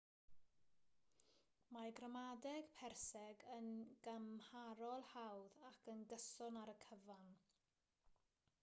mae 1.75 1.91
gramadeg 1.99 2.71
perseg 2.79 3.45
yn 3.57 3.69
gymharol 4.09 5.07
hawdd 5.11 5.61
ac 5.71 5.87
yn 5.95 6.03
gyson 6.15 6.61
ar 6.65 6.75
y 6.77 6.77
cyfan 6.89 7.33